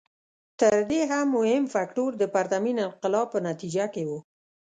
[0.59, 4.11] تر دې هم مهم فکټور د پرتمین انقلاب په نتیجه کې و.